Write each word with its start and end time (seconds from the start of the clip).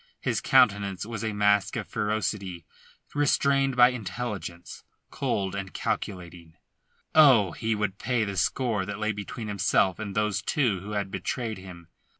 His 0.19 0.41
countenance 0.41 1.05
was 1.05 1.23
a 1.23 1.31
mask 1.31 1.75
of 1.75 1.87
ferocity 1.87 2.65
restrained 3.13 3.75
by 3.75 3.89
intelligence, 3.89 4.83
cold 5.11 5.53
and 5.53 5.75
calculating. 5.75 6.55
Oh, 7.13 7.51
he 7.51 7.75
would 7.75 7.99
pay 7.99 8.23
the 8.23 8.35
score 8.35 8.83
that 8.83 8.97
lay 8.97 9.11
between 9.11 9.47
himself 9.47 9.99
and 9.99 10.15
those 10.15 10.41
two 10.41 10.79
who 10.79 10.93
had 10.93 11.11
betrayed 11.11 11.59
him. 11.59 11.87